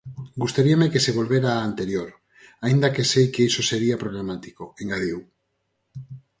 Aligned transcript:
Gustaríame 0.43 0.91
que 0.93 1.03
se 1.05 1.15
volvera 1.19 1.51
á 1.57 1.59
anterior, 1.69 2.09
aínda 2.65 2.93
que 2.95 3.03
sei 3.11 3.25
que 3.33 3.45
iso 3.49 3.61
sería 3.71 4.01
problemático, 4.03 4.63
engadiu. 4.81 5.19